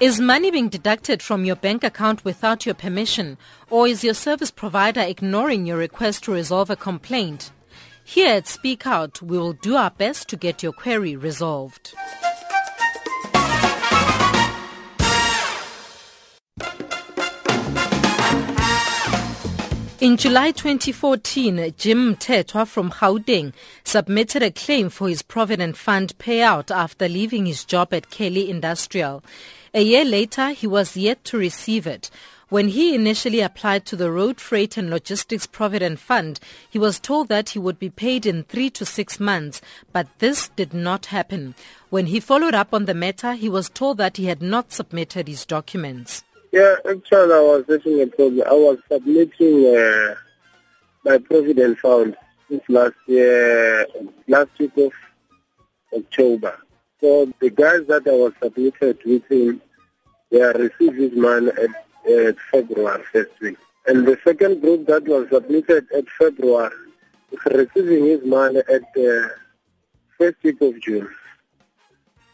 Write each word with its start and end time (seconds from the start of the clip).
Is 0.00 0.20
money 0.20 0.52
being 0.52 0.68
deducted 0.68 1.24
from 1.24 1.44
your 1.44 1.56
bank 1.56 1.82
account 1.82 2.24
without 2.24 2.64
your 2.64 2.76
permission, 2.76 3.36
or 3.68 3.88
is 3.88 4.04
your 4.04 4.14
service 4.14 4.52
provider 4.52 5.00
ignoring 5.00 5.66
your 5.66 5.76
request 5.76 6.22
to 6.24 6.32
resolve 6.32 6.70
a 6.70 6.76
complaint? 6.76 7.50
Here 8.04 8.34
at 8.34 8.46
Speak 8.46 8.86
Out, 8.86 9.20
we 9.20 9.36
will 9.36 9.54
do 9.54 9.74
our 9.74 9.90
best 9.90 10.28
to 10.28 10.36
get 10.36 10.62
your 10.62 10.70
query 10.70 11.16
resolved. 11.16 11.94
In 20.00 20.16
July 20.16 20.52
2014, 20.52 21.74
Jim 21.76 22.14
Mthethwa 22.14 22.68
from 22.68 22.88
Gauteng 22.88 23.52
submitted 23.82 24.44
a 24.44 24.52
claim 24.52 24.90
for 24.90 25.08
his 25.08 25.22
Provident 25.22 25.76
Fund 25.76 26.16
payout 26.18 26.70
after 26.70 27.08
leaving 27.08 27.46
his 27.46 27.64
job 27.64 27.92
at 27.92 28.08
Kelly 28.08 28.48
Industrial. 28.48 29.24
A 29.74 29.82
year 29.82 30.04
later, 30.04 30.50
he 30.50 30.68
was 30.68 30.96
yet 30.96 31.24
to 31.24 31.36
receive 31.36 31.84
it. 31.84 32.10
When 32.48 32.68
he 32.68 32.94
initially 32.94 33.40
applied 33.40 33.86
to 33.86 33.96
the 33.96 34.12
Road 34.12 34.40
Freight 34.40 34.76
and 34.76 34.88
Logistics 34.88 35.48
Provident 35.48 35.98
Fund, 35.98 36.38
he 36.70 36.78
was 36.78 37.00
told 37.00 37.26
that 37.26 37.48
he 37.50 37.58
would 37.58 37.80
be 37.80 37.90
paid 37.90 38.24
in 38.24 38.44
three 38.44 38.70
to 38.70 38.86
six 38.86 39.18
months, 39.18 39.60
but 39.92 40.06
this 40.20 40.48
did 40.50 40.72
not 40.72 41.06
happen. 41.06 41.56
When 41.90 42.06
he 42.06 42.20
followed 42.20 42.54
up 42.54 42.72
on 42.72 42.84
the 42.84 42.94
matter, 42.94 43.32
he 43.32 43.48
was 43.48 43.68
told 43.68 43.98
that 43.98 44.16
he 44.16 44.26
had 44.26 44.42
not 44.42 44.70
submitted 44.70 45.26
his 45.26 45.44
documents. 45.44 46.22
Yeah, 46.50 46.76
actually, 46.88 47.34
I 47.34 47.40
was 47.40 47.64
having 47.68 48.00
a 48.00 48.06
problem. 48.06 48.42
I 48.46 48.54
was 48.54 48.78
submitting 48.90 49.66
uh, 49.76 50.14
my 51.04 51.18
provident 51.18 51.78
fund 51.78 52.16
since 52.48 52.62
last 52.68 52.94
year, 53.06 53.86
last 54.26 54.50
week 54.58 54.76
of 54.78 54.92
October. 55.94 56.58
So 57.02 57.30
the 57.40 57.50
guys 57.50 57.86
that 57.88 58.06
I 58.06 58.12
was 58.12 58.32
submitted 58.42 58.98
with 59.04 59.30
him, 59.30 59.60
they 60.30 60.40
received 60.40 60.96
his 60.96 61.12
money 61.12 61.50
at, 61.50 62.10
at 62.10 62.36
February 62.50 63.04
first 63.12 63.38
week. 63.42 63.58
And 63.86 64.06
the 64.06 64.18
second 64.24 64.62
group 64.62 64.86
that 64.86 65.04
was 65.06 65.28
submitted 65.30 65.86
at 65.92 66.08
February 66.18 66.74
is 67.30 67.38
receiving 67.44 68.06
his 68.06 68.24
money 68.24 68.60
at 68.60 68.82
the 68.94 69.24
uh, 69.24 69.28
first 70.16 70.36
week 70.42 70.60
of 70.62 70.80
June. 70.80 71.08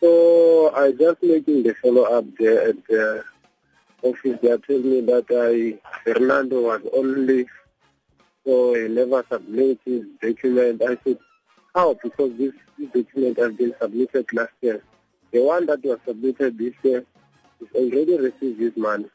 So 0.00 0.74
I 0.74 0.92
just 0.92 1.22
making 1.22 1.62
the 1.62 1.74
follow 1.74 2.04
up 2.04 2.24
there 2.38 2.70
at 2.70 2.86
the 2.88 3.24
office, 4.02 4.38
they 4.42 4.56
told 4.58 4.84
me 4.84 5.00
that 5.02 5.26
I, 5.30 5.78
Fernando 6.04 6.62
was 6.62 6.82
on 6.92 7.26
leave, 7.26 7.50
so 8.44 8.74
he 8.74 8.88
never 8.88 9.24
submitted 9.30 9.78
his 9.84 10.04
document. 10.20 10.82
I 10.82 10.96
said, 11.04 11.18
how? 11.74 11.94
Because 12.02 12.32
this, 12.36 12.52
document 12.92 13.38
has 13.38 13.52
been 13.54 13.74
submitted 13.80 14.26
last 14.32 14.52
year. 14.60 14.82
The 15.32 15.42
one 15.42 15.66
that 15.66 15.84
was 15.84 15.98
submitted 16.06 16.58
this 16.58 16.74
year 16.82 17.04
is 17.60 17.68
already 17.74 18.18
received 18.18 18.58
this 18.58 18.76
money, 18.76 19.06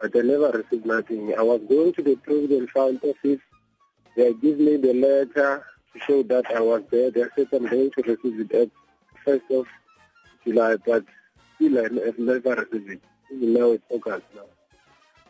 but 0.00 0.14
I 0.16 0.20
never 0.20 0.50
received 0.50 0.84
nothing. 0.84 1.34
I 1.38 1.42
was 1.42 1.60
going 1.68 1.92
to 1.94 2.02
the 2.02 2.16
Provident 2.16 2.70
Fund 2.70 3.00
office. 3.02 3.40
They 4.16 4.34
give 4.34 4.58
me 4.58 4.76
the 4.76 4.94
letter 4.94 5.64
to 5.92 6.00
show 6.00 6.22
that 6.24 6.46
I 6.54 6.60
was 6.60 6.82
there. 6.90 7.10
They 7.10 7.24
said 7.36 7.48
I'm 7.52 7.66
going 7.66 7.90
to 7.92 8.02
receive 8.02 8.40
it 8.40 8.52
at 8.52 8.70
1st 9.26 9.60
of 9.60 9.66
July, 10.44 10.76
but 10.84 11.04
still 11.58 11.78
I 11.78 11.88
never 12.18 12.66
received 12.70 12.90
it 12.90 13.02
now 13.30 13.72
it's 13.72 13.84
August 13.90 14.26
now. 14.34 14.42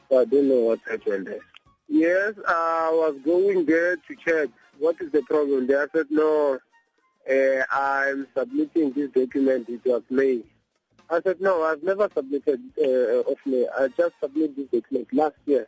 So 0.08 0.20
I 0.20 0.25
don't 0.25 0.48
know 0.48 0.60
what 0.60 0.80
happened 0.88 1.26
there. 1.26 1.41
Yes, 1.88 2.34
I 2.47 2.91
was 2.92 3.16
going 3.25 3.64
there 3.64 3.97
to 3.97 4.16
check 4.25 4.48
what 4.78 4.97
is 5.00 5.10
the 5.10 5.22
problem. 5.22 5.66
They 5.66 5.75
said, 5.94 6.06
no, 6.10 6.58
uh, 7.28 7.62
I'm 7.70 8.26
submitting 8.36 8.92
this 8.92 9.10
document. 9.10 9.69
It 9.69 9.80
was 9.84 10.02
May. 10.10 10.42
I 11.10 11.20
said, 11.22 11.41
no, 11.41 11.64
I've 11.64 11.82
never 11.82 12.08
submitted 12.14 12.60
uh, 12.78 13.31
of 13.31 13.38
May. 13.47 13.66
I 13.78 13.88
just 13.97 14.14
submitted 14.22 14.56
this 14.56 14.66
document 14.82 15.08
last 15.12 15.36
year. 15.47 15.66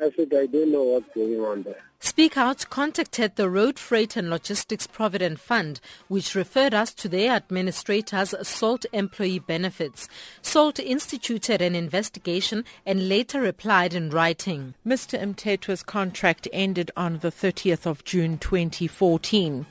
I 0.00 0.10
said, 0.16 0.32
I 0.32 0.46
don't 0.46 0.70
know 0.70 0.84
what's 0.84 1.12
going 1.14 1.40
on 1.40 1.62
there. 1.64 1.82
Speak 2.00 2.36
Out 2.36 2.70
contacted 2.70 3.34
the 3.34 3.50
Road 3.50 3.76
Freight 3.78 4.16
and 4.16 4.30
Logistics 4.30 4.86
Provident 4.86 5.40
Fund, 5.40 5.80
which 6.06 6.36
referred 6.36 6.72
us 6.72 6.94
to 6.94 7.08
their 7.08 7.32
administrators, 7.32 8.32
SALT 8.42 8.86
Employee 8.92 9.40
Benefits. 9.40 10.08
SALT 10.40 10.78
instituted 10.78 11.60
an 11.60 11.74
investigation 11.74 12.64
and 12.86 13.08
later 13.08 13.40
replied 13.40 13.94
in 13.94 14.10
writing. 14.10 14.74
Mr. 14.86 15.20
Mthethwa's 15.20 15.82
contract 15.82 16.46
ended 16.52 16.92
on 16.96 17.18
the 17.18 17.32
30th 17.32 17.84
of 17.84 18.04
June 18.04 18.38
2014. 18.38 19.66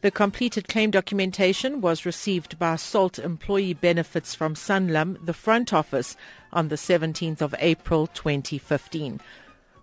The 0.00 0.10
completed 0.10 0.66
claim 0.66 0.90
documentation 0.90 1.80
was 1.80 2.04
received 2.04 2.58
by 2.58 2.74
SALT 2.74 3.20
Employee 3.20 3.74
Benefits 3.74 4.34
from 4.34 4.56
Sanlam, 4.56 5.24
the 5.24 5.32
front 5.32 5.72
office, 5.72 6.16
on 6.52 6.68
the 6.68 6.76
17th 6.76 7.40
of 7.40 7.54
April 7.60 8.08
2015. 8.08 9.20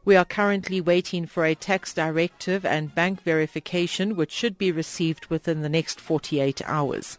We 0.09 0.15
are 0.15 0.25
currently 0.25 0.81
waiting 0.81 1.27
for 1.27 1.45
a 1.45 1.53
tax 1.53 1.93
directive 1.93 2.65
and 2.65 2.95
bank 2.95 3.21
verification, 3.21 4.15
which 4.15 4.31
should 4.31 4.57
be 4.57 4.71
received 4.71 5.27
within 5.27 5.61
the 5.61 5.69
next 5.69 6.01
48 6.01 6.63
hours. 6.65 7.15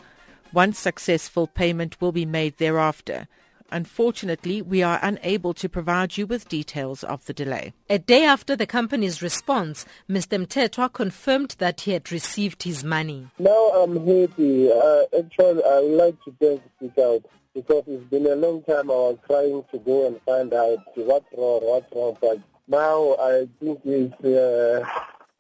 Once 0.53 0.77
successful, 0.81 1.47
payment 1.47 2.01
will 2.01 2.11
be 2.11 2.27
made 2.27 2.57
thereafter. 2.57 3.29
Unfortunately, 3.71 4.61
we 4.61 4.83
are 4.83 4.99
unable 5.05 5.55
to 5.55 5.69
provide 5.69 6.17
you 6.17 6.27
with 6.27 6.49
details 6.49 7.05
of 7.05 7.25
the 7.27 7.33
delay. 7.33 7.73
A 7.89 8.01
day 8.01 8.25
after 8.25 8.57
the 8.57 8.67
company's 8.67 9.23
response, 9.23 9.87
Mr. 10.09 10.45
Mthethwa 10.45 10.93
confirmed 10.93 11.55
that 11.59 11.83
he 11.83 11.93
had 11.93 12.11
received 12.11 12.65
his 12.65 12.83
money. 12.83 13.29
Now 13.39 13.69
I'm 13.69 14.05
happy. 14.05 14.69
Uh, 14.69 15.03
actually, 15.17 15.63
I 15.63 15.79
would 15.79 15.97
like 15.97 16.25
to 16.25 16.35
thank 16.41 16.63
Speak 16.77 16.99
Out 16.99 17.25
because 17.55 17.85
it's 17.87 18.11
been 18.11 18.27
a 18.27 18.35
long 18.35 18.65
time 18.65 18.91
I 18.91 18.95
was 18.95 19.19
trying 19.29 19.63
to 19.71 19.79
go 19.79 20.09
and 20.09 20.21
find 20.23 20.53
out 20.53 20.79
what's 20.97 21.27
wrong, 21.37 21.61
what's 21.63 21.95
wrong, 21.95 22.17
but 22.21 22.41
now 22.71 23.17
I 23.21 23.49
think 23.59 23.81
it's 23.85 24.25
uh, 24.25 24.85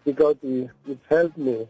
because 0.04 0.36
it, 0.42 0.70
helped 1.08 1.38
me. 1.38 1.66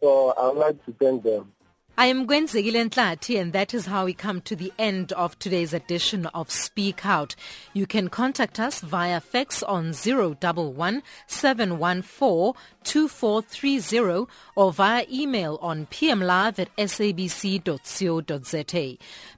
So 0.00 0.34
I 0.36 0.48
would 0.48 0.58
like 0.58 0.84
to 0.86 0.92
thank 1.00 1.22
them. 1.22 1.52
I 1.96 2.06
am 2.06 2.26
Gwen 2.26 2.48
Ntlati, 2.48 3.40
and 3.40 3.52
that 3.52 3.72
is 3.72 3.86
how 3.86 4.06
we 4.06 4.14
come 4.14 4.40
to 4.40 4.56
the 4.56 4.72
end 4.80 5.12
of 5.12 5.38
today's 5.38 5.72
edition 5.72 6.26
of 6.26 6.50
Speak 6.50 7.06
Out. 7.06 7.36
You 7.72 7.86
can 7.86 8.08
contact 8.08 8.58
us 8.58 8.80
via 8.80 9.20
fax 9.20 9.62
on 9.62 9.94
011 9.94 11.04
714 11.28 12.54
2430 12.82 14.26
or 14.56 14.72
via 14.72 15.06
email 15.08 15.56
on 15.62 15.86
pmlive 15.86 16.58
at 16.58 16.76
sabc.co.za. 16.76 17.44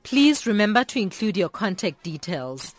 Please 0.02 0.46
remember 0.46 0.82
to 0.84 0.98
include 0.98 1.36
your 1.36 1.50
contact 1.50 2.02
details. 2.02 2.74